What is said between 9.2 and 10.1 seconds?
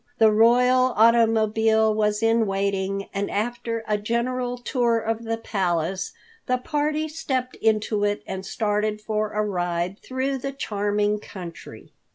a ride